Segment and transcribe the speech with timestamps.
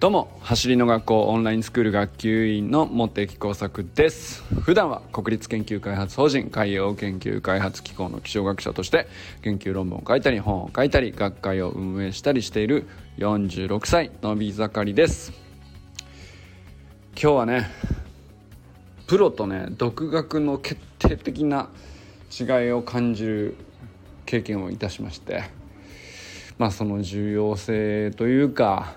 [0.00, 4.44] どうも走りの学校オンラインスクール学級委員の茂木耕作です。
[4.44, 9.08] 普段は国立研究開発法人海洋研究開発機構の気象学者として
[9.42, 12.86] 研究論文を書いたり本を書いたり学会を運営したりしている
[13.16, 15.32] 46歳のび盛りです。
[17.20, 17.68] 今日はね
[19.08, 21.70] プロとね独学の決定的な
[22.38, 23.56] 違いを感じる
[24.26, 25.42] 経験をいたしまして
[26.56, 28.94] まあその重要性というか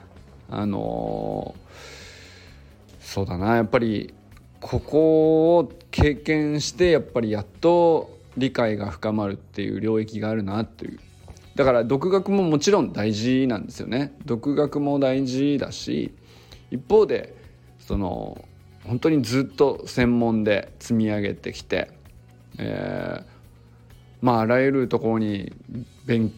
[0.51, 1.55] あの
[2.99, 3.55] そうだな。
[3.55, 4.13] やっぱり
[4.59, 10.99] ここを経験してやっぱりやっと理解が深まるっていう領域があるなという。
[11.55, 14.13] だから独学ももちろん大事なんですよね。
[14.25, 16.13] 独学も大事だし
[16.69, 17.35] 一方で
[17.79, 18.45] その
[18.85, 21.89] 本当にずっと専門で積み上げてきて、
[22.57, 23.25] えー、
[24.21, 25.53] まああらゆるところに
[26.05, 26.31] 勉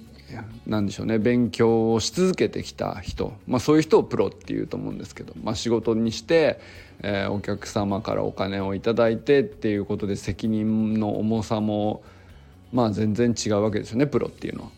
[0.65, 1.19] なんでしょうね。
[1.19, 6.59] 勉強をし続けてきた人、まあ、そういう人をプロっていうと思うんですけど、まあ、仕事にして、
[7.01, 12.03] えー、お客様からお金を頂いてっていうことで責任の重さも、
[12.71, 14.07] まあ、全然違うわけですよね。
[14.07, 14.69] プロっていうのは。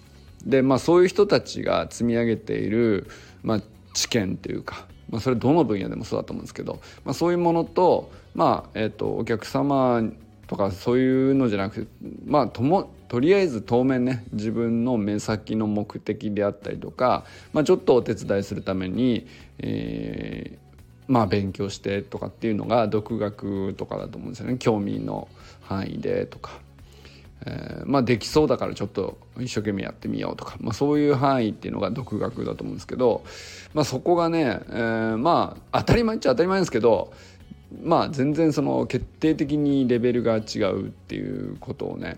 [0.46, 3.08] でまあそういう人たちが積み上げている、
[3.44, 3.62] まあ、
[3.94, 10.04] 知見というか、まあ、それどの分野でもそうだと思うんですけど、まあ、そういうものと,、まあえーと、とお客様
[10.48, 11.88] とかそういうのじゃなくて
[12.26, 19.28] まあともとりあえず当面ね自分の目先の目的であったりとか、まあ、ちょっとお手伝いするために、
[19.60, 24.58] えー、まあ勉強してとかっていうのが独学とかだと思うんですよね。
[24.58, 25.28] 興味の
[25.62, 26.60] 範囲でとか、
[27.46, 33.24] えー、まあできそうだからちょっと一生懸命やってみようとか、まあ、そういう範囲っていうのが独学だと思うんですけど、
[33.74, 37.14] まあ、そこがね、えー、まあ当たり前っちゃ当たり前ですけど
[37.84, 42.18] まあ全然その決定的にレベルが違うっていうことをね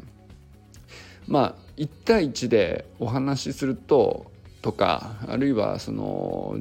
[1.28, 6.58] まあ1対1でお話しするととかあるいはその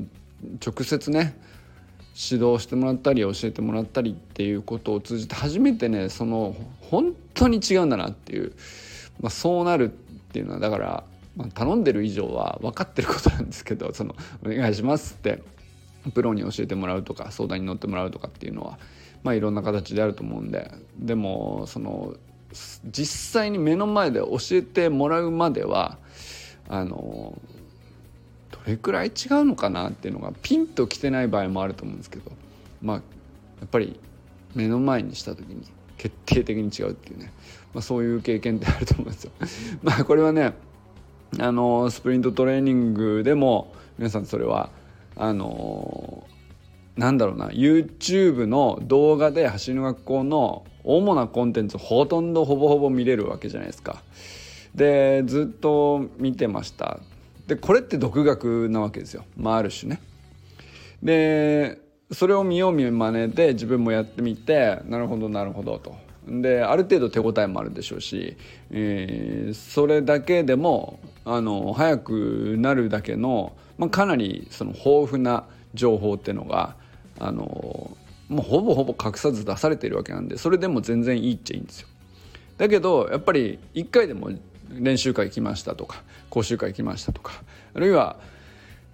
[0.65, 1.39] 直接ね
[2.17, 6.57] 指導してもらったり教えてもらったりっていうことを通じて初めてねその
[6.91, 8.53] 本当に違うんだなっていう、
[9.21, 9.95] まあ、そうなるっ
[10.33, 11.05] ていうのはだから、
[11.37, 15.43] まあ、頼んでる以上は分かってることなんですけどその「お願いします」って
[16.15, 18.79] プロに教えてもらうとか相談に乗ってもらうとかっていうのは
[19.23, 22.15] まあいろんな形であると思うんででもその
[22.85, 25.99] 実際に目の前で教えてもらうまでは
[26.69, 27.39] あの
[28.51, 32.33] どれくらい違うのかなっていうのがピンときてない場合もあると思うんですけど
[32.83, 33.03] まあや
[33.67, 33.99] っぱり
[34.55, 35.63] 目の前にした時に
[35.99, 37.33] 決定的に違うっていうね、
[37.75, 39.33] まあ、そういう経験ってあると思うんですよ。
[39.83, 40.55] まあこれはね
[41.39, 44.71] あのスプリントトレーニングでも皆さんそれは
[45.17, 46.27] あの
[46.97, 54.03] なんだろうな YouTube の動画で走りの学校の主なコンテンツほとんどほぼほぼ見れるわけじゃないですか。
[54.75, 57.01] でずっと見てました
[57.47, 60.01] でこれって独学なわけですよ、まあ、ある種ね。
[61.03, 61.81] で
[62.13, 65.97] それを見よう見まねで自分もやってみてなるほどなるほどと。
[66.27, 68.37] である程度手応えもあるでしょうし、
[68.71, 76.75] えー、それだけでもあの早くなるだけの、まあ、かなりその豊富な情報っていうのが
[77.19, 77.97] あの
[78.29, 81.89] もうほぼほぼ隠さず出されてるわけなんでそれでも全然いいっちゃいいんですよ。
[82.59, 84.31] だけどやっぱり1回でも
[84.71, 87.33] 練習会来ましたとか講習会来ましたとか
[87.75, 88.17] あるいは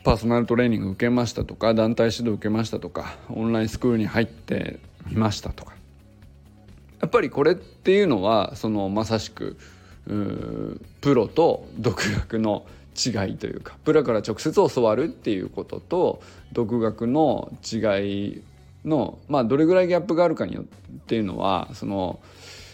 [0.04, 5.74] パーソナルトレーニング受けましたとか団体指導受けましたとかオンラインスクールに入ってみましたとか
[7.00, 9.56] やっぱりこれっていうのはそのまさしく
[10.04, 16.22] プロと独学の違いというかプロから直接教わるっていうことと
[16.52, 18.42] 独学の違い
[18.84, 20.64] の、まあ、どれぐらいギャップがあるかによっ
[21.06, 22.20] ていうのはその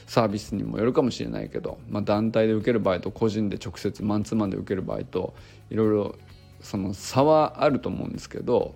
[0.06, 5.34] サービスにもよるかもしれないけど、まあ、団体で受ける場合と個人で直接マンツーマンで受ける場合と
[5.70, 6.14] いろいろ
[6.60, 8.74] その差はあると思うんですけど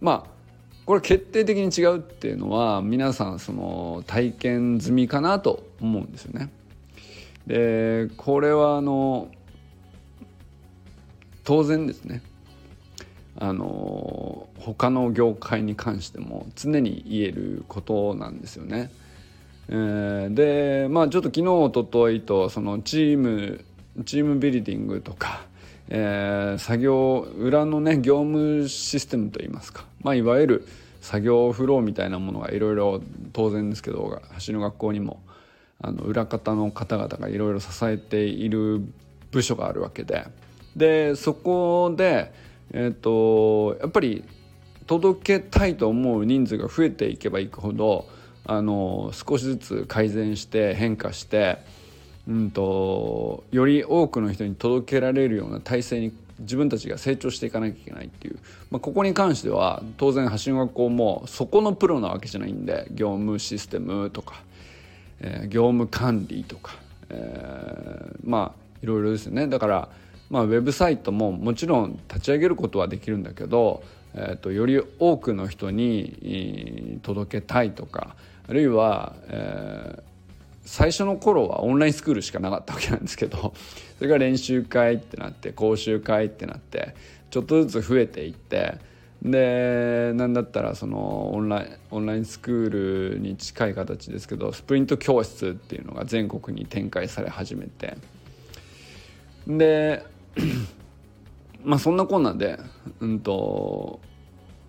[0.00, 0.40] まあ
[0.86, 6.50] これ決定的に違うっていうのは皆さんその体験済みかなと思うんですよね。
[7.46, 9.28] でこれはあの
[11.44, 12.22] 当然ですね
[13.40, 18.90] あの他の業界に関しても常に言えることなんですよね。
[19.70, 23.64] えー、でまあちょっと昨日おとといとそのチーム
[24.04, 25.42] チームビルディングとか、
[25.88, 30.68] えー、作業裏のね業務システムといいますか、まあ、いわゆる
[31.00, 33.00] 作業フローみたいなものがいろいろ
[33.32, 35.22] 当然ですけど橋の学校にも
[35.80, 38.82] あの裏方の方々がいろいろ支えている
[39.30, 40.26] 部署があるわけで
[40.76, 42.32] でそこで
[42.72, 44.24] えーと、やっぱり
[44.86, 48.08] 届けたいと思う人数が増えていけばいくほど
[48.44, 51.58] あの少しずつ改善して変化して、
[52.26, 58.38] うんと、より多くの人に届けられるような体制に自分たちが成長していかなきゃいけないっていう、
[58.70, 64.42] まあ、ここに関しては当然橋の学校もそこのプロなわけじゃないんで業務システムとか、
[65.20, 66.76] えー、業務管理とか、
[67.10, 69.46] えー、まあいろいろですよね。
[69.46, 69.88] だから、
[70.30, 73.82] まあ、ウェブサイトももちろん立ち上げることはできるんだけど、
[74.14, 78.14] えーと、より多くの人に届けたいとか
[78.48, 80.02] あるいは、えー、
[80.64, 83.54] 最初の頃はオンラインスクールしかなかったわけなんですけど
[83.98, 86.94] それが練習会ってなって講習会ってなって
[87.30, 88.78] ちょっとずつ増えていって
[89.22, 97.96] でなんだったらそのオンラインオンラインスクールに近い形ですけどスプリント教室っていうのが全国に展開され始めて
[99.46, 100.04] で
[101.64, 102.58] まあそんなこんなで
[103.00, 104.00] うんと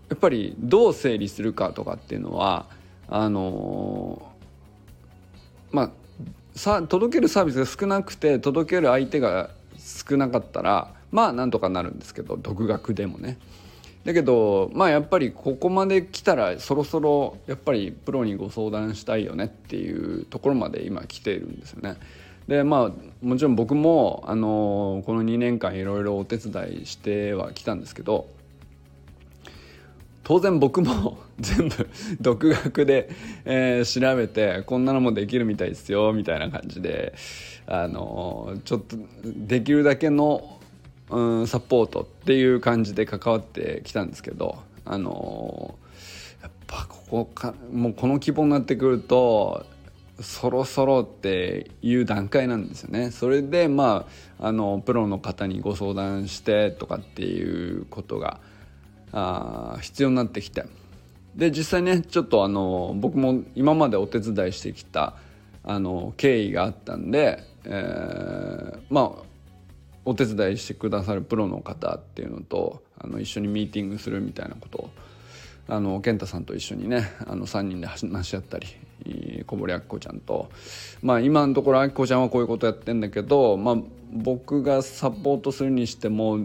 [0.09, 2.67] やっぱりどう整理するかとかっていうのは
[3.07, 4.21] あの
[5.71, 5.91] まあ
[6.53, 13.37] さ届けるサービスが少なくて届ける相手が少なかったらまあなんとかなるんですけど独学でもね。
[14.03, 21.97] だけどまあやっぱりここまで来たらそろそろやっぱりプロにご相談したいよねっていうところまで今来ているんですよね。
[22.47, 28.27] でまあもちろん僕もあのこの2年間いろいろお手伝いしてはきたんですけど
[30.23, 31.89] 当然僕も 全部
[32.21, 33.09] 独学で、
[33.45, 37.13] えー、調べてこんなのもできるみたいですよみたいな感じで
[37.67, 40.57] あのちょっとできるだけの、
[41.09, 45.75] うん、サポートっていう感じで関わってきたんですけどあの
[46.41, 49.65] やっぱここかもうこの規模になってくると
[50.21, 53.11] そろそろっていう段階なんですよね。
[53.11, 54.05] それでま
[54.39, 58.39] ああのプロの方にご相談してとかっていうことが
[59.11, 60.65] あ必要になってきて
[61.35, 65.15] で実際ねちょっとあの僕も今までお手伝いしてきた
[65.63, 69.23] あの経緯があったんで、えー、まあ
[70.05, 74.89] お手伝いしてくださるプロの方っていうのとあの一緒にミーティングするみたいなことを
[75.67, 78.67] あの健太さんと一緒にねあの3人で話し合ったり
[79.45, 80.49] 小堀明子ちゃんと。
[81.01, 83.77] まあ今のところ明子ちゃんはこういうことやってんだけど、まあ、
[84.11, 86.39] 僕がサポートするにしても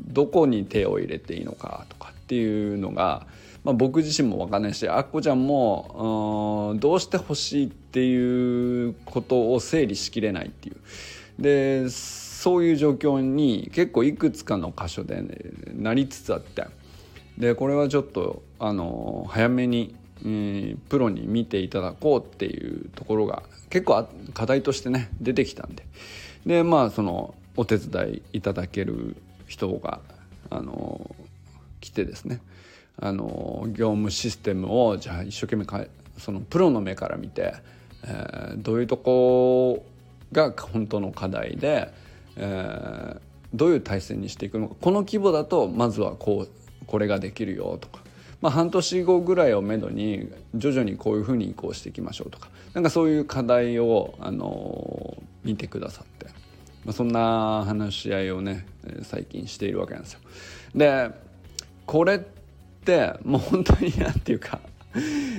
[0.00, 3.26] どこに手を入れていいのかとかっていうのが、
[3.64, 10.76] まあ、僕自身も分かんないしあっこちゃんもどうしてほしいっていうことを整理しきれないっていう。
[11.42, 15.36] でそういう状況に結構いくつかの箇所で、ね、
[15.74, 16.66] なりつつあって。
[17.36, 19.94] でこれはちょっとあの早めに、
[20.24, 25.84] うん、プロに見ていただこうっていうところが結構課題としてね出てきたんで。
[26.46, 30.00] でまあそのお手伝いいただける人が
[30.48, 31.14] あの
[31.80, 32.40] 来てですね。
[33.02, 35.84] あの業務システムをじゃあ一生懸命か
[36.18, 37.54] そのプロの目から見て、
[38.04, 39.86] えー、どういうとこ
[40.32, 41.92] が本当の課題で、
[42.36, 43.20] えー、
[43.54, 44.74] どういう体制にしていくのか。
[44.80, 48.00] この規模だとまずはこうこれができるよとか、
[48.40, 52.48] まあ、半年後ぐらいをめどに徐々にこういうふうに移行していきましょうとか。
[52.72, 56.40] なんかそういう課題を、あの見てくださって。
[56.84, 58.66] まあ、そんな話し合いをね
[59.02, 60.20] 最近しているわけなんですよ。
[60.74, 61.10] で
[61.86, 62.18] これっ
[62.84, 64.60] てもう本当に何て言うか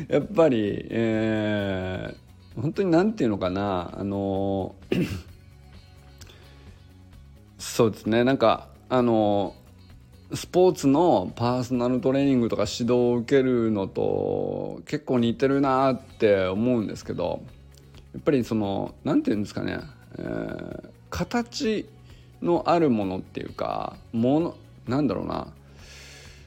[0.08, 4.76] やっぱり、えー、本当に何て言うのかなあの
[7.58, 8.24] そうですね。
[8.24, 9.56] なんかあの
[10.34, 17.44] スポーツのパーソナルトレーニングとか指導を受けるのと結構似てるなって思うんですけど
[18.14, 19.80] やっぱりその何て言うんですかね、
[20.18, 21.88] えー形
[22.42, 24.56] のあるものっていうかもの
[24.88, 25.48] なんだろうな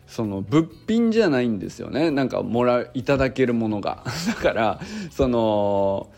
[0.09, 2.13] その物品じゃないんですよね。
[2.13, 4.05] なんかもらいただけるものが。
[4.29, 6.09] だからその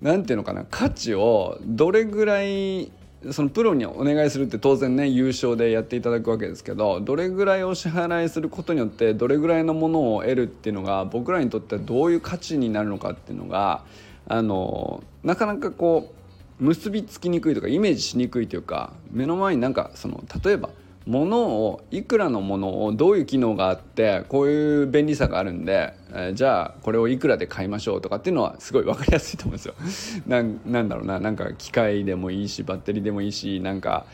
[0.00, 2.90] 何ていうのかな価値をどれぐらい
[3.30, 13.84] そのプロにお願いするって当然ね優勝でやっていただくわけですけどどれぐらいお支払いすることによってどれぐらいのものを得るっていうのが僕らにとってはどういう価値になるのかっていうのが
[14.26, 16.12] あのなかなかこ
[16.60, 20.70] う結びつきにくいとかイメージしにくいというか目の前になんかその例えば
[21.06, 29.74] 物をいくらのものをどういう機能があってこういう便利さがあるんで、えー、じゃあこれをいくらで買いましょうとかっていうのはすごい分かりやすいと思うんですよ。
[30.26, 34.06] ななんだろうななんか機械でもいいしバッテリーでもいいしなんか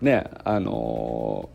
[0.00, 1.48] ねあの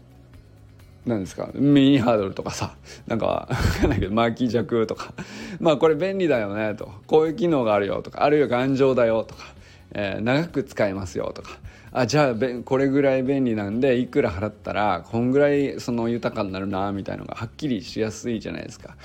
[1.06, 2.76] ー、なんですかミニハードルとかさ
[3.08, 5.14] なんか分かんないけどマーキー弱とか。
[5.60, 6.92] まあこれ便利だよねと。
[7.08, 8.24] こういう機能があるよとか。
[8.24, 9.61] あるいは頑丈だよとか。
[9.94, 11.60] えー、長く使えますよとか
[11.92, 18.96] あじゃあこれぐらい便利なんでいくら払ったらこんぐらいその豊かになるなみたいのがはっきりしやすいじゃないですか。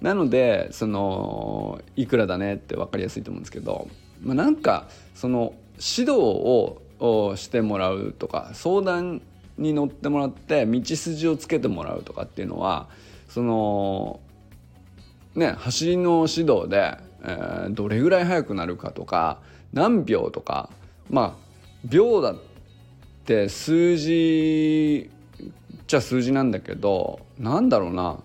[0.00, 3.86] なのでそのいくらだねって分かりやすいと思うんですけど、
[4.22, 9.20] まあ、なんかその指導をしてもらうとか相談
[9.58, 12.88] に乗ってもらって道筋をつけてもらうとかっていうのは
[13.28, 14.20] その
[15.34, 19.38] ね走りの指導で、えー、どれぐらい速くなるかとか
[19.72, 20.70] 何秒とか
[21.08, 21.50] まあ
[21.84, 22.36] 秒だっ
[23.24, 25.10] て数字
[25.86, 28.18] じゃ数字なんだけどなんだろうな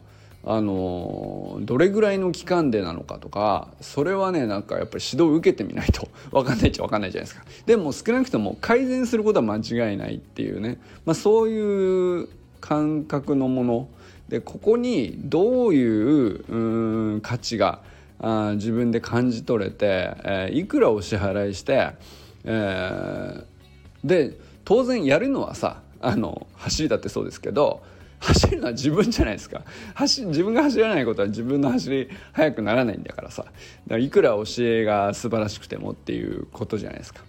[0.47, 7.45] あのどれぐらいの期間でなのかとかそれはねなんかやっぱり指導受けてみないと 分かんないっちゃ分かんないじゃないですか。
[7.65, 12.29] でも少なくとも改善することは間違いないっていうね、まあ、そういう
[12.61, 13.87] 感覚のもの。
[14.29, 17.81] でここにどういう価値が
[18.25, 21.91] あ自分で感じ取れて、えー、いくらお支払いして、
[22.43, 23.45] えー、
[24.03, 27.83] で当然やるのはさあの走りだってそうですけど
[28.19, 29.61] 走るのは自分じゃないですか。
[29.93, 33.43] 走自分が走らないことは自分の走り速くならないんだからさ。
[33.43, 33.53] だか
[33.89, 37.21] らいくら教えが素晴らしくてもっていうことじゃないですか。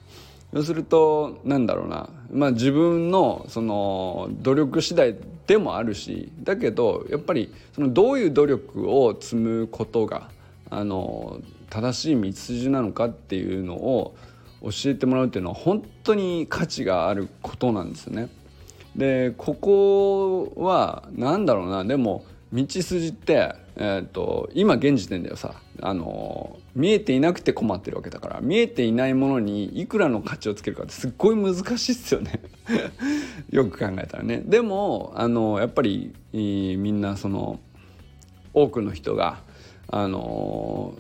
[0.55, 10.31] そうするとなんだろうな、まあ、自分のその努力次第でもあるしだけどやっぱりそのどういう努力を積むことが
[10.71, 14.17] あの正しい道筋なのかっていうのを
[14.63, 18.29] 教えてもらうっていうのは本当に価値があることなんですよね。
[18.97, 32.41] でここは何だろうなでも道筋って、えーと、今現時点ではさあの見えていなくて困ってるわけだから見えていないものにいくらの価値をつけるかってすっごい難しいっすよね
[33.51, 34.43] よく考えたらね。
[34.47, 37.61] でもあのやっぱりみんなその
[38.55, 39.41] 多くの人が
[39.89, 40.95] あの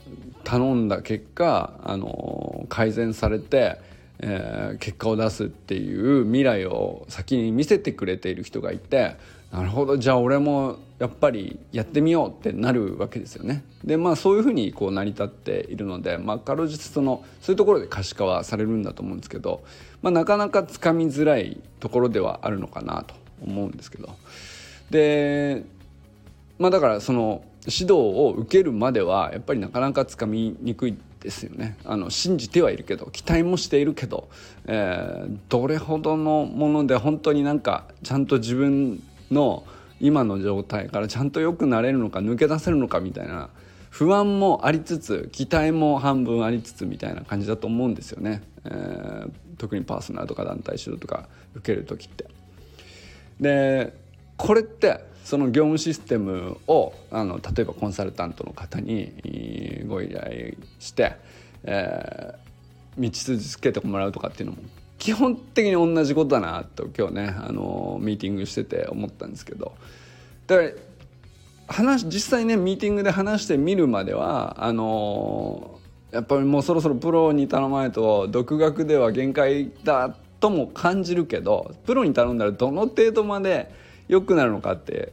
[0.44, 3.80] 頼んだ結果あの改善されて
[4.18, 9.16] えー、結果を出すっていう未来を先に見せてくれている人がいて
[9.52, 13.62] なるほどじゃあ俺もやっぱりやってみようってなるわけですよね。
[13.84, 19.62] でまあそういうふうにこう成り立っているので、まあ、かろうじてそのそういうところで可視化はされるんだと思うんですけど、
[20.02, 23.14] まあ、なかなかつかみづらいところではあるのかなと
[23.44, 24.08] 思うんですけど
[24.90, 25.64] で
[26.58, 34.28] まあだからその指導を受けるまではやっぱりなかなかつかみにくいですよねあの信じてはいるけど期待もしているけど、
[34.66, 39.64] えー、どれほどのもので本当になんかちゃんと自分の
[40.00, 43.50] 今の状態からちゃんと良くなれるのか抜け出せるのかみたいな
[43.90, 52.26] 不安もありつつ期待も半分ありつつみたいな感じだと思うんですよね、えー、特にパーソナルとか団体指導とか受ける時って。
[53.40, 53.92] で
[54.36, 61.16] これってその業務システムをあの例えばコンサルタントの方にご依頼して、
[61.64, 64.62] えー、道筋つけてもらうとかっていうのも
[64.98, 69.74] 基本的に同じことだなと今日ねあのミーティングしてて思ったんですけど。
[70.46, 70.70] だから
[71.66, 75.80] 話実際ねミーティングで話してみるまではあの
[76.12, 83.74] やっぱりもうそろそろプロに頼まないと独学では限界だとも感じるけどプロに頼んだらどの程度まで
[84.08, 85.12] 良くなるのかって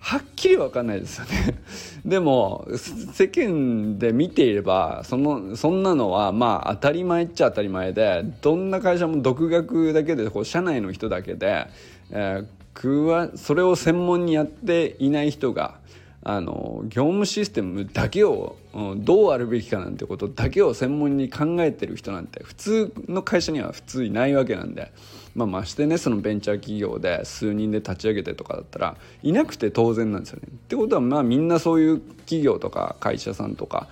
[0.00, 1.58] はっきり分かんないですよね。
[2.04, 2.66] でも
[3.12, 11.66] 世間で見ていればそのそんなのはまあ当たり前っちゃ当たり前でどんな会社も独学だけでこう社内の人だけで、
[12.10, 15.80] えー、それを専門にやっていない人が
[16.22, 24.92] あの業務システムだけを、うん、どうあるべきかなんてことだけを専門に考えてる人なんて普通の会社には普通いないわけなんで、
[25.34, 30.48] まあ、ましてねそのベンチャー企業で数人で立ち上げてとかだったらいなくて当然なんですよね。
[30.50, 33.88] ってことはまあみんなそういう企業とか会社さんとか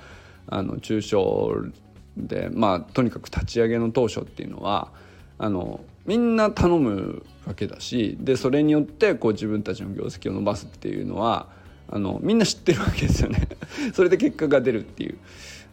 [0.48, 1.52] あの中小
[2.16, 4.90] でまあとにかく立ち上げの当初っていうのは
[5.38, 11.46] あのみんな頼むわけだしでそれによってこう自分たちの業績を伸ばすっていうのは
[11.90, 13.48] あのみんな知ってるわけですよね
[13.94, 15.18] それで結果が出るっていう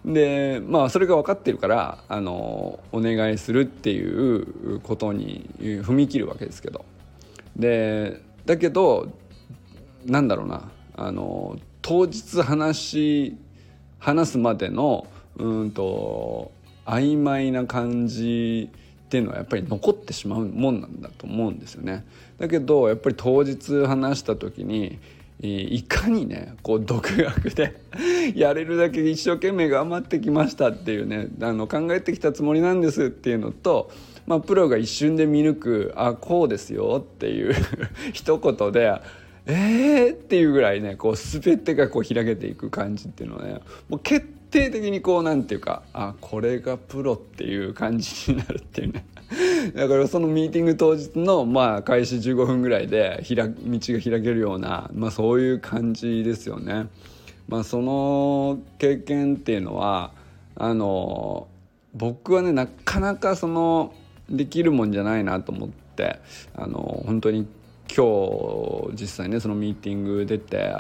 [0.06, 6.86] でまあそれが分かってるからあのお願いするっていうことに踏み切るわけですけど
[7.56, 9.12] でだけど
[10.06, 13.36] なんだろうなあの当日話
[13.98, 15.08] 話すまでの
[15.38, 16.52] うんと
[16.86, 18.70] 曖昧な感じ
[19.06, 22.06] っていうのはやっぱり残ってしまうもんなんだと思うんですよね。
[22.38, 25.00] だけどやっぱり当日話した時に
[25.42, 27.76] いかにねこう独学で
[28.36, 33.92] やれるだけ一生懸命頑張ってきましたっていうねあの考えてきたつもりなんですっていうのと、
[34.28, 37.54] まあ、プロが一瞬で見抜く「あこうですよ」っていう
[38.14, 39.02] 一言で
[39.46, 49.06] 「えー!」っていうぐらいねこう全てがこう開けていく感じっていうのはねもう決定的にこうなんていうかあこれがプロっていう感じになるっていうね
[49.74, 56.88] だからそのミーティング当日のまあ開始15分ぐらいで道が開けるような、まあ、そういう感じですよね。
[57.48, 60.12] まあ、その経験っていうのは
[60.56, 61.48] あの
[61.94, 63.94] 僕はねなかなかその
[64.30, 66.20] できるもんじゃないなと思っって
[66.54, 67.48] あの本当に
[67.96, 70.76] 今日実際ねそのミーティング出て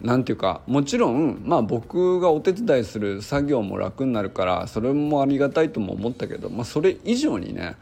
[0.00, 7.74] なんていうかもちろんまあ僕がお手伝いする作業も楽になるからそれもありがたいとも思ったけど、まあ、それ以上にね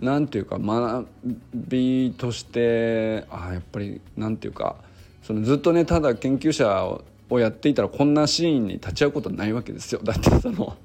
[0.00, 1.06] なんていうか学
[1.54, 4.76] びとしてあやっぱりなんていうか
[5.22, 10.00] そのずっとねただ研究者をやっていたらこんなシーンに立ち会うことないわけですよ。
[10.02, 10.76] だってその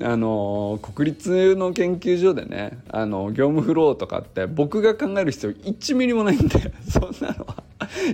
[0.00, 7.64] あの国立の研究所でねあの業務フローとかって僕が考える必要1ミリもないんで そんなのは。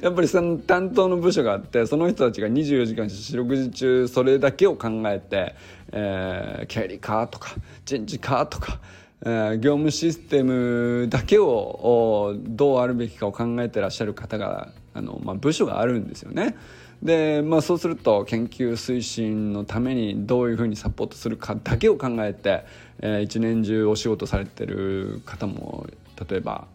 [0.02, 5.54] やっぱりその担当の部署があってその人たちが24時間四六時中それだけを考えて、
[5.90, 8.78] えー、経理かとか人事かとか、
[9.24, 16.56] 業務システムだけをどうあるべきかを考えてらっしゃる方があの、まあ、部署があるんですよね。
[17.02, 22.64] で、まあ、そうすると研究推進のためにどういうふうにサポートするかだけを考えて、
[23.00, 25.86] えー、一年中お仕事されてる方も
[26.28, 26.66] 例えば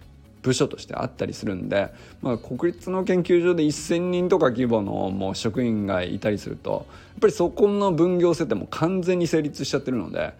[0.41, 1.91] 部署としてあったりするんで、
[2.21, 10.33] まあ、国立の研究所で1,000人とか規模のもう職員がいたりするとやっぱりそこの分業設定も完全に成立しちゃってるので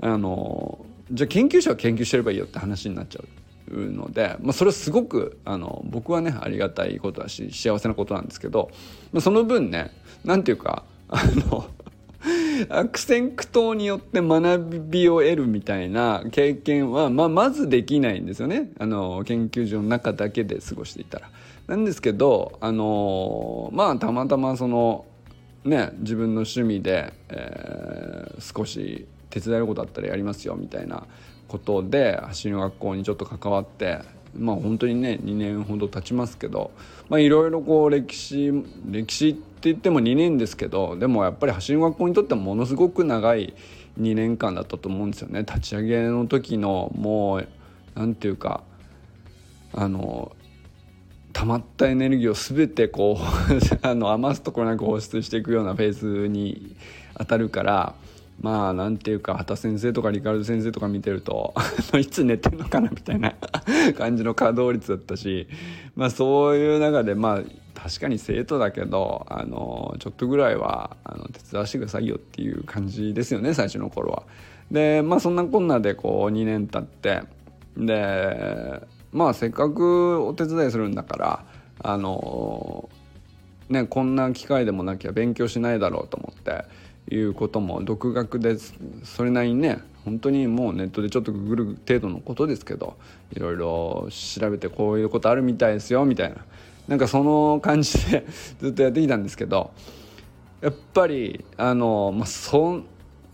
[0.00, 3.28] あのじゃあ研究者は研究してればいいよって話になっちゃう。
[3.70, 8.70] ので、まあ、それはすごくあの僕はねありがたいことだし幸せなことなんですけど、
[9.12, 9.90] まあ、その分ね
[10.24, 11.66] 何ていうかあの
[12.68, 21.30] 悪戦苦闘によって学びを得るみたいな経験は、まあ、まずできないんですよねあの研究所の中だけで過ごしていたら。
[21.66, 25.06] なんですけどあのまあたまたまその
[25.64, 31.06] ね自分の趣味で、えー、少し手伝えることあったらやりますよみたいな
[31.48, 33.98] ことで走りの学校にちょっと関わって
[34.36, 36.70] まあ本当にね2年ほど経ちますけど
[37.10, 38.52] いろいろこう歴史
[38.88, 43.54] 歴史って言っても2年ですけどでもやっぱり走りの学校にとってはものすごく長い
[44.00, 45.40] 2年間だったと思うんですよね。
[45.40, 47.48] 立ち上げの時のもう
[47.94, 48.62] 何て言うか
[49.72, 50.32] あの
[51.32, 53.24] 溜まったエネルギーを全てこう
[53.86, 56.76] あの余すところなく放出していくようなフェーズに
[57.18, 57.94] 当たるから
[58.40, 61.54] まあなんていうか畑先生とかリカルド先生とか見てると
[61.98, 63.34] いつ寝てんのかなみたいな
[63.96, 65.48] 感じの稼働率だったし
[65.96, 67.42] まあそういう中でまあ
[67.74, 74.22] 確かに生徒だけどあのちょっとぐらいはあの手伝わしてくださいよっていう感じですよね最初の頃は。
[74.70, 77.22] でまあそんなこんなでこう2年経って
[77.76, 81.44] でまあせっかくお手伝いするんだから
[81.80, 82.88] あの
[83.68, 86.83] ねこんな機会でもなきゃ勉強しないだろうと思って。
[87.10, 88.56] いうことも独学で
[89.02, 92.96] それなりにね本当にもうネットでちょっとググる程度のことですけど
[93.32, 96.44] いろいろ調べてこういうことあるみたいですよみたいな。
[96.88, 98.26] なんかその感じで
[98.60, 99.70] ずっとやってきたんですけど
[100.60, 102.82] やっぱりあの、まあ、そ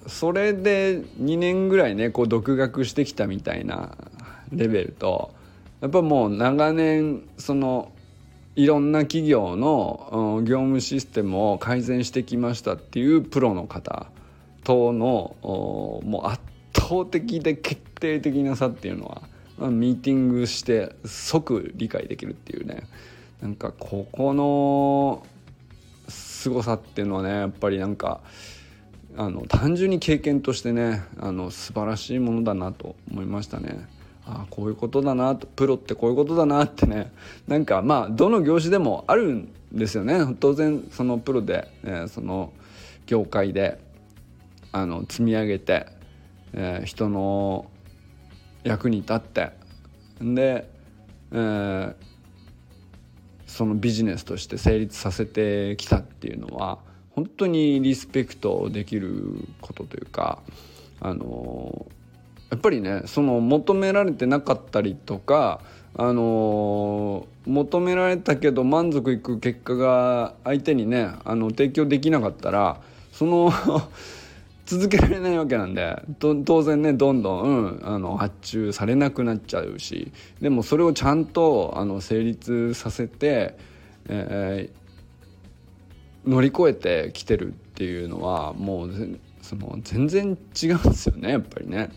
[0.07, 3.97] それで2年ぐらいねこう独学してきたみたいな
[4.53, 5.33] レベルと
[5.81, 7.91] やっぱもう長年その
[8.57, 14.07] いろんな企業の業務システムを改善してきましたっていうプロの方
[14.65, 16.41] とのもう圧
[16.75, 19.07] 倒的で決定的な差っていうの
[19.59, 22.85] は、ミーティングして即理解できるっていうね
[23.41, 25.27] なんかここの
[26.09, 28.21] 凄さっていうのはねやっぱりなんか
[29.17, 33.87] あの単純に経験としてねあの素晴らしいものだなと思いましたね。
[34.31, 37.13] あこういうことだなとプロってこういうことだなってね。
[37.49, 40.37] なんかまあどの業種でもあるんですよね。
[40.39, 42.53] 当然そのプロで、えー、その
[43.07, 43.79] 業界で
[44.73, 45.87] あの積み上げて、
[46.53, 47.71] えー、人の
[48.63, 49.51] 役に立って。
[50.21, 50.71] で、
[51.33, 51.95] えー、
[53.47, 56.79] そのビジネスとして成立させてきたっていうのは
[57.11, 60.41] 本当にリスペクトできることというか
[61.01, 61.87] あの
[62.51, 65.61] やっぱりねその求められてなかったりとか
[65.95, 72.81] あの求められたけど満足いく結果が相手にねあの提供できなかったら
[73.13, 73.53] その
[74.67, 83.57] 続けられないわけなんで当然ねどんどん、うん、あの発注されなくなっちゃうしでもそれをちゃんとあの成立させて、
[84.09, 91.91] えー、乗り越えてきてるっていうのはもうその全然違うんですよねやっぱりね。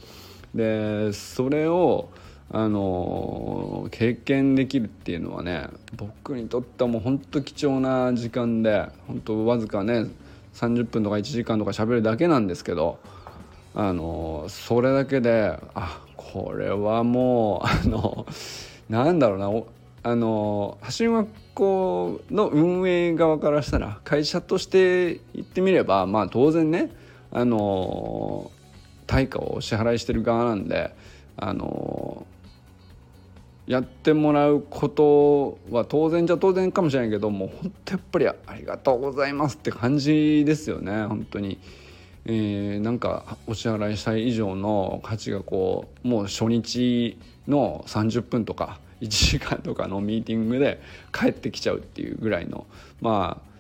[0.54, 2.10] でそれを
[2.52, 10.08] あの経験できるっていうのはね僕にとってはもう本当貴重な時間で本当わずかね
[10.54, 13.00] 30分とか1時間とか喋るだけなんですけど
[13.74, 18.28] あのそれだけであこれはもうあの
[18.88, 26.92] なんだろうなあの橋学校の運営側からしたら会社として言ってみればまあ当然ね
[27.32, 28.52] あの
[29.08, 30.94] 対価をお支払いしてる側なんで
[31.38, 32.26] あの
[33.66, 41.60] やってもらうことは当然じゃ当然かもしれないけどもう本当やっぱりありがとうございますって感じですよね本当に。
[42.26, 47.18] えー、なんかお支払いしたい以上の価値がこうもう初日
[47.50, 52.66] の30分とか1時間とかのミーティングで帰ってきちゃうっていうぐらいの
[53.02, 53.54] まあ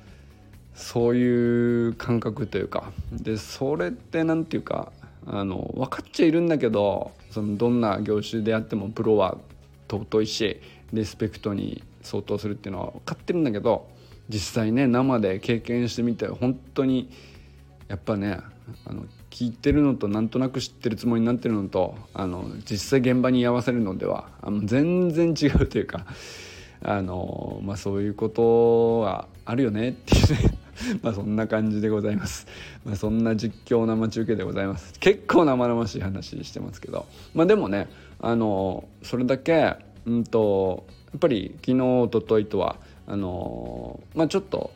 [0.75, 4.93] そういう感覚というかでそれって何て言うか
[5.27, 9.37] あの分かっちゃいるんだけどそのどんな業種であってもプロは
[9.89, 10.59] 尊いし
[10.91, 13.87] リスペクトに相当するっていうのは分かってるんだけど
[14.29, 17.09] 実際ね生で経験してみて本当に
[17.87, 18.39] やっぱね
[18.85, 26.05] あの聞いてるのとなんとなく知ってるつもりになってるのとあの実際現場に居合わせるのではあの全然違うというか
[26.81, 30.62] あの、まあ、そういうことはあるよねっていうね。
[31.01, 32.47] まあそんな感じでございます。
[32.85, 34.93] まあ、そんな実況生中継でございます。
[34.99, 37.05] 結構生々しい話してますけど。
[37.33, 37.87] まあでもね、
[38.19, 44.71] あの、それだけ、うんと、やっぱり昨日、おとといとは、あの、まあちょっと、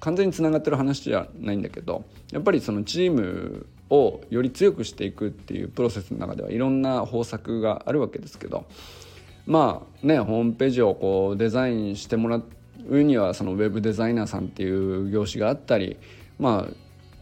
[0.00, 8.66] 完全につながってる話じゃないんだけどやっぱりそのチームをより強くしていくっていうプロセスの中ではいろんな方策があるわけですけど
[9.46, 12.42] まあねホームページをこうデザインしてもらっ
[12.88, 15.96] 上にはそのウェブデザイナーさんっていう業種があったり
[16.38, 16.74] まあ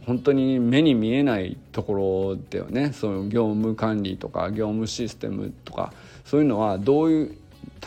[0.05, 2.93] 本当に目に見えないところではね。
[2.93, 5.91] その業務管理とか業務システムとか
[6.23, 7.37] そういうのはどういう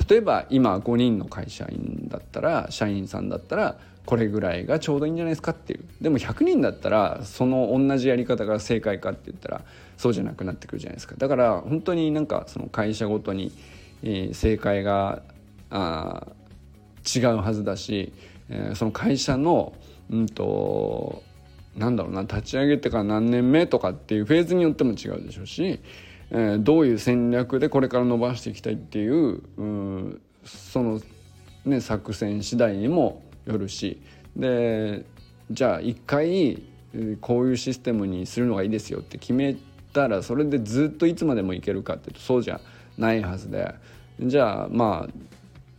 [0.09, 5.85] 例えば今5人の会社員だったら社員さんだったらこれぐらいがちょうどいいんじゃないですかっていう。
[6.01, 9.63] でも100人だったらその同じやり方が正解かって言ったら
[9.97, 11.15] そうじゃなくなってくるじゃないですか。
[11.17, 13.53] だから本当になんかその会社ごとに、
[14.03, 15.23] えー、正解が
[15.71, 16.27] あ
[17.05, 18.13] 違うはずだし、
[18.49, 19.73] えー、その会社の
[20.11, 21.23] うんと
[21.77, 25.81] なんだろうな立ち上げてから何年目とかっていうフェーズによっても違うでしょうし、
[26.31, 31.01] えー、どういう戦略でこれから伸ばしていきたいっていううその、
[31.65, 34.03] ね、作戦次第にもよるし
[34.37, 35.05] で
[35.51, 36.63] じゃあ一回
[37.21, 39.57] こういうシステムにするのがいいですよって決め
[39.93, 42.61] たらそれでずっといつまでもいけるかっていうとそうじゃ
[42.99, 43.75] ないはずで
[44.21, 45.31] じゃあまあ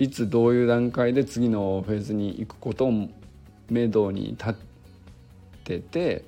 [0.02, 3.10] いつどういう段階で次のフェーズに行くことを
[3.70, 4.54] 目処に立っ
[5.64, 6.26] てて、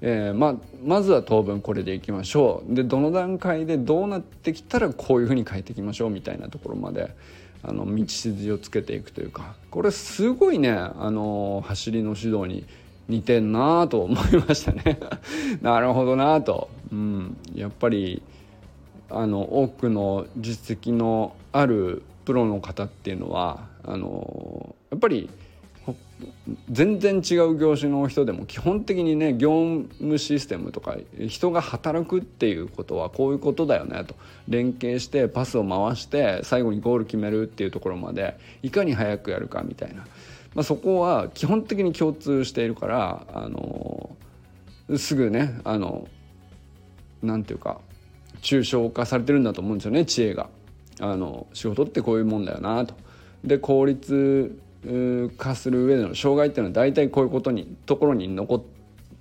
[0.00, 2.72] えー、ま、まずは当分これでいきましょう。
[2.72, 7.16] でどの段階でどうなってきたらこういうふうに変えていきましょうみたいなところまで
[7.64, 9.56] あの道筋をつけていくというか。
[9.72, 12.64] これすごいねあの走りの指導に
[13.08, 15.00] 似てんなと思いましたね。
[15.62, 18.22] なるほどなと、うん、やっぱり
[19.10, 25.30] あの多くの実績のあるプロの方っていうのはあのやっぱり
[26.70, 30.96] 全然違う業種の人でも基本的にね業務システムとか
[31.28, 34.16] 人が働くっていうことはこういうことだよねと
[34.48, 40.06] 連携してパスを回して最後にゴール決めるっていうところまでいかに早くやるかみたいな、
[40.54, 44.16] まあ、そこは基本的に共通しているからあの
[44.96, 46.08] すぐねあの
[47.22, 47.80] なんていうか
[48.40, 50.48] 抽象化されてるんだと思うんですよね知恵が。
[51.00, 52.94] あの仕事ってこういうもんだよなと。
[53.44, 54.58] で効率
[55.36, 58.64] 化する上での障害っていうのは大体こういうことにところに残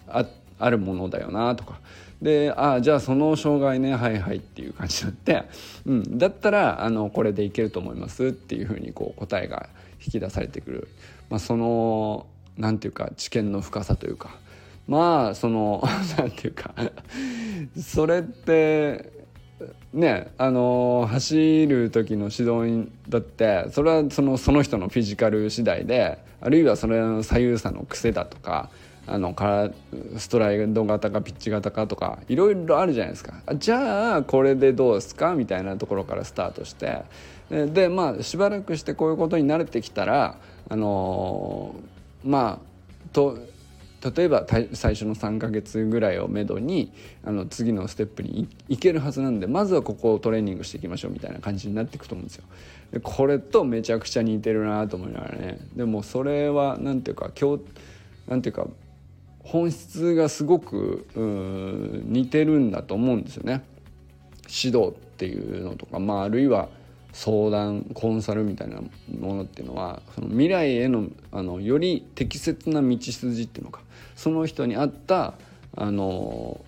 [0.08, 0.26] あ
[0.58, 1.80] あるものだよなとか。
[2.22, 5.44] でああじゃあその障害ねはいはいっていう感じになって、
[5.86, 9.70] うん、だったらあのこれでいけると思いますっていうふうにこう答えが
[10.04, 10.88] 引き出されてくる、
[11.30, 12.26] まあ、その
[12.58, 14.38] なんていうか知見の深さというか。
[14.88, 15.84] まあその
[16.18, 16.74] なんていうか。
[17.82, 19.25] それって
[19.94, 28.70] ねあの走る時の指導員だってそれはそのその人のフィジカル次第であるいはそれの左右差の癖だとか
[29.08, 33.36] あのからストライド型かピッチ型かとかいろいろあるじゃないですか。
[33.56, 35.36] じゃあこれでどうですか？
[35.36, 37.04] みたいなところからスタートして。
[37.48, 41.76] でまあしばらくしてこういうことに慣れてきたらあの
[42.24, 43.38] まあと
[44.16, 46.92] 例えば最初の3ヶ月ぐらいをめどに
[47.24, 52.44] あの次のステップに行けるはずなんでまずはここをトレーニングしていきましょうみたいな感じになっていくと思うんですよ。
[52.92, 57.64] でこれとめちゃくちゃ似てるなと思いながらねでもそれは何ていうか今日
[58.28, 58.68] なんていうか
[59.40, 63.64] 本質がすごく似てるんだと思うんですよね。
[64.44, 66.70] 指導っていうのとか、まあ、あるいは
[67.14, 68.82] 相談コンサルみたいな
[69.20, 73.82] ものっていうのはその未来へのあのより適切な道筋っていうのか
[74.16, 75.34] その人に合った
[75.76, 76.62] あの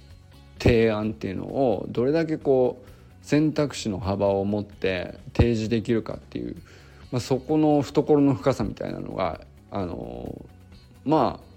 [0.59, 2.87] 提案っていうのをどれだけこう
[3.25, 6.55] 選択肢の幅を持って提示できるかっていう、
[7.11, 10.45] まあ、そこの懐の深さみたいなのがあの
[11.05, 11.47] まあ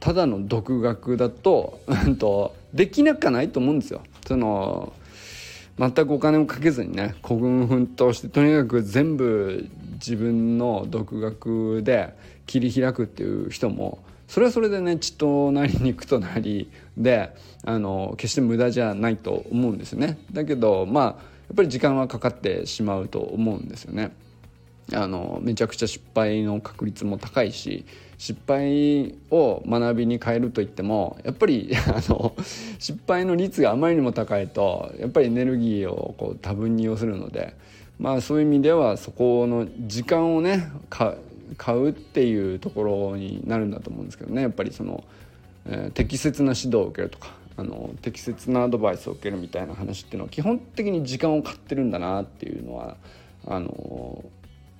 [0.00, 1.80] ただの独学だと
[2.72, 4.02] できなくはないと思うんですよ。
[4.26, 4.92] その
[5.78, 12.14] 全くお金をかけずにね孤軍奮闘してとにかく全部自分の独学で
[12.46, 13.98] 切り開くっていう人も
[14.34, 17.30] それはそれでね血となり肉となりで
[17.64, 20.18] あの決して無駄じゃないと思うんですよね。
[20.32, 21.14] だけどまあやっ
[21.54, 24.10] ぱり時間はかかってしまうと思うんですよね。
[24.92, 27.84] あのめちゃくちゃ失敗の確率も高いし
[28.18, 32.34] 失敗を学びに変えるといってもやっぱり あの
[32.80, 37.54] 失敗の率があまりにも高いとやっぱりエネルギーをこう多分に要するので
[38.00, 40.72] まあそういう意味ではそこの時間をね
[41.56, 44.42] 買うっていうところになるんだと思うんですけどね。
[44.42, 45.04] やっぱりその、
[45.66, 52.96] えー、適切な指導を受けるとかあの適切なアドバイスを受けるみたいな話っていうのは基本的に時間を買ってるんだなっていうのは
[53.46, 54.24] あの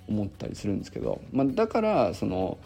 [0.07, 2.57] 思ったりするんですけど、まあ、だからその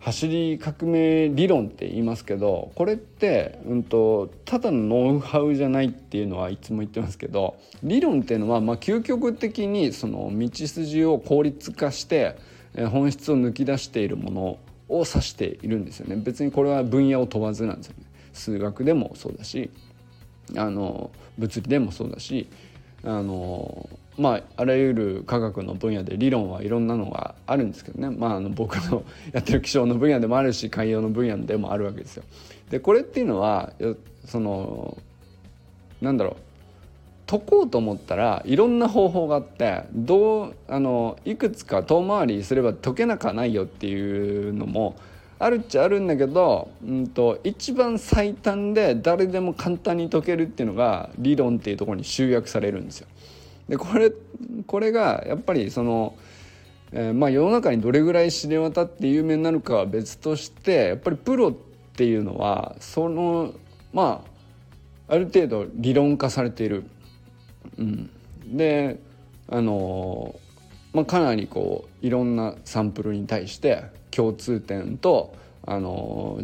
[0.00, 12.36] 走り革命理論って言いますけどこれって、うんと、ただのノウハウじゃないっていうのはいつも言ってますけど理論っていうのは、まあ、究極的にその道筋を効率化して
[12.90, 14.42] 本質を抜き出しているもの
[14.88, 16.16] を指しているんですよね。
[16.16, 18.04] 別にこれは分野を問わずなんですよね。
[18.32, 19.70] 数学でもそうだし
[20.56, 22.48] あの物理でもそうだし
[23.04, 32.24] あのまああらゆる科学の分野で理論はいろんなのがあるんですけどね、まあ、あの僕の やってる気象の分野でもあるし海洋の分野でもあるわけですよ。
[32.70, 33.72] でこれっていうのは
[34.24, 34.96] その
[36.00, 36.51] なんだろう。
[37.32, 44.96] 解こうと思ったらいろんな方法があってどうあのいくつか遠回りすれば解けなくはないよっていうのも
[45.38, 53.08] あるっちゃあるんだけど、うんと、一番最短で誰でも簡単に解けるっていうのが理論っていうところに集約されるんですよ。
[53.68, 54.12] でこれ
[54.66, 56.14] これがやっぱりその、
[56.92, 61.52] えー、まあ世の中にどれぐらい知れ渡って有名になるかは別としてやっぱりプロっ
[61.96, 63.54] ていうのはその
[63.92, 64.22] ま
[65.08, 66.84] あある程度理論化されている。
[67.78, 68.10] うん、
[68.46, 68.98] で
[69.48, 70.34] あの
[70.92, 75.34] まあ、かなりこういろんなサンプルに対して共通点と
[75.66, 76.40] あの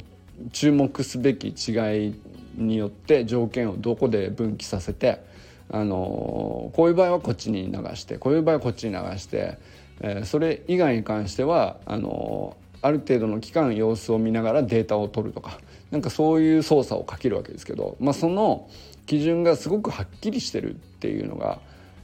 [0.53, 2.15] 注目すべき違い
[2.57, 5.23] によって条件をどこで分岐させて
[5.71, 9.59] あのこういう場合はこっちに流してこういう場合はこっちに流して、
[10.01, 15.59] え、それ以外に関してはあのある程度の期間様子を見ながらデータを取るとか
[15.91, 18.69] なんかそういう操作をかけるわけですけど、まあ、その
[19.09, 21.61] 基準がすごくはっきりしてるっていうのが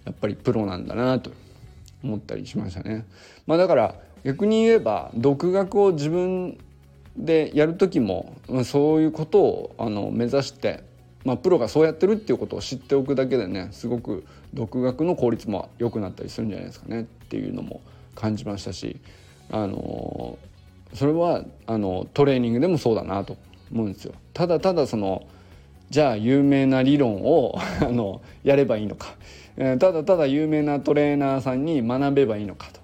[0.07, 1.31] やっぱりプロなんだなと
[2.03, 3.05] 思ったりしましたね。
[3.47, 6.59] まあ、だから逆に言えば独学を自分
[7.15, 10.83] でやる時も、そういうことをあの目指して、
[11.27, 17.83] まあ、プロがそうやってるっていうことを知っておくだけでねすごく独学の効率も良くなったりするんじゃないですかねっていうのも
[18.15, 18.99] 感じましたし
[19.51, 20.39] あの
[20.95, 23.37] それはあのトレーニングでもそうだなと
[23.71, 24.15] 思うんですよ。
[24.33, 25.27] ただただその
[25.95, 29.15] じゃあ有名な理論をあのやればいいのか、
[29.57, 32.81] えー、ただただ有名なトレーナーさんに学べばいいのかと、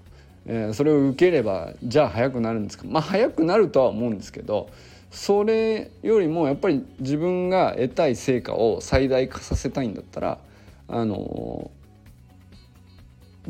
[0.46, 2.84] えー、それを受ければじゃあ速くなるんですか。
[2.86, 4.70] まあ速くなるとは思うんですけど
[5.10, 10.38] それよりもやっぱり自分が得たい成果を最大化させたいんだったら
[10.86, 11.72] あの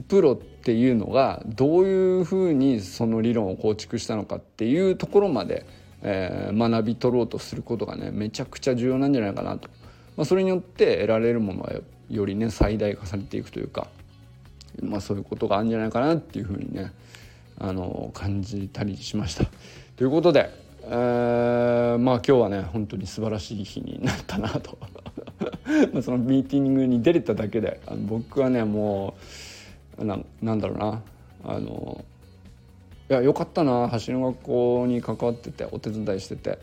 [0.08, 5.66] プロっていうのがどういうふうにその理論を構築したのかっていうところまで
[6.02, 9.68] えー、学び取ろうとすることがねめちゃくちゃ重要なんじゃないかなと、
[10.16, 11.72] まあ、それによって得られるものは
[12.08, 13.86] よりね最大化されていくというか、
[14.82, 16.92] まあ、そういうことがあるんじゃないかなっていうふうにね
[17.58, 19.44] あの感じたりしました。
[19.96, 20.50] ということで、
[20.84, 24.78] えー、まあ今日はね本当に素晴らしい日になったなと
[25.92, 29.14] まあそのミーティングに出れただけであの僕はねも
[29.98, 31.02] うななんだろうな
[31.44, 32.02] あの
[33.10, 33.90] いやよかったな。
[34.06, 36.60] 橋の学校に関わっててお手伝いしてて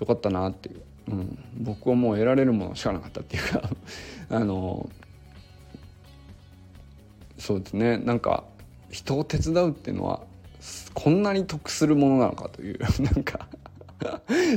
[0.00, 3.70] よかったなっていう、うん、僕はもう得られるものしかなかったっていうか
[4.28, 4.90] あの
[7.38, 7.98] そうですね。
[7.98, 8.42] なんか
[8.90, 10.20] 人を手伝うっていうのは
[10.92, 13.46] こんなに得するものなのかという なんか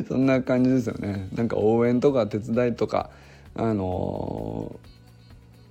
[0.08, 1.30] そんな感じですよね。
[1.36, 3.12] なんか応援とか手伝いとか
[3.54, 4.80] あの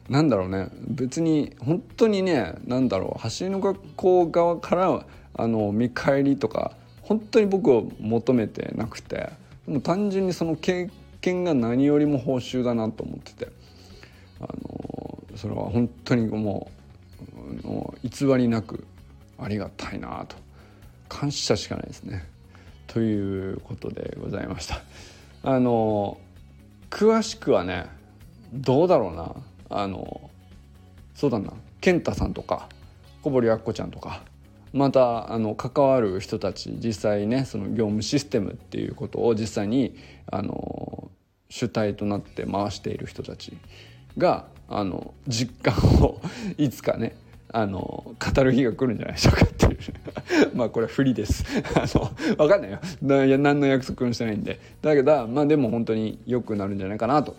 [0.09, 0.69] なんだろうね。
[0.87, 3.21] 別に本当にねなんだろう。
[3.21, 5.05] 走りの学校側から
[5.39, 6.73] あの見返りとか
[7.03, 9.31] 本当に僕を求めてなくて
[9.67, 13.49] でも単純にその経験が何よりも報酬だなと思ってて
[14.41, 16.71] あのそれは本当にも
[17.65, 18.85] う偽りなく
[19.39, 20.37] ありがたいなと
[21.09, 22.27] 感謝しかないですね。
[22.89, 24.83] ということでございました。
[25.43, 26.19] あの
[26.91, 27.87] 詳しくはね
[28.53, 29.35] どうだろうな
[29.71, 30.31] あの
[31.15, 32.69] そうだな健太さんとか
[33.23, 34.23] 小堀アッコちゃんとか
[34.73, 39.97] またあの関わる人たち実際ねその業務システムっていうことを実際に
[40.31, 41.11] あの
[41.51, 43.57] 主体となって回している人たち
[44.17, 46.21] があの実感を
[46.59, 47.17] いつかね
[47.51, 49.79] あの語る日が来るんじゃないでしょうかっていう。
[50.55, 51.45] まあこれは不利です。
[51.75, 52.79] あの分かんないよ。
[53.39, 54.61] 何の約束もしてないんで。
[54.83, 57.37] だけどまあでも本当に良くなるんじゃないかなと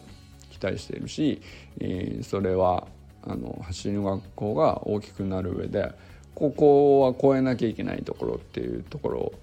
[0.50, 1.42] 期待しているし、
[1.80, 2.88] えー、それは
[3.22, 5.92] あの走りの学校が大きくなる上で
[6.40, 9.34] ここは超えなきゃいけないところっていうところ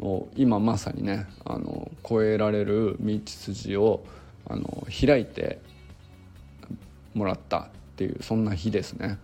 [0.00, 4.02] を今まさにねあの超えられる道筋を
[4.48, 5.60] あの開いて
[7.14, 9.18] もらったっていうそんな日ですね。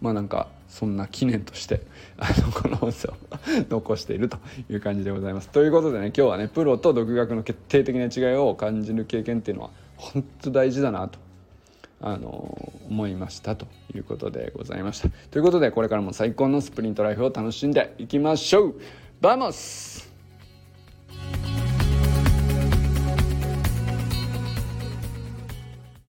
[0.00, 1.82] まあなんかそんな記念として
[2.18, 3.14] あのこの音声を
[3.70, 5.50] 残しているという感じでございます。
[5.50, 11.20] ということでね今日はねプロと独学の決定的な違いを感じる経験っていうのは本当大事だなと
[12.02, 15.08] あの思いましたということでございました。
[15.30, 18.74] ということでこれからも最高のスプリントライフを楽しんでいきましょう
[19.20, 20.11] vamos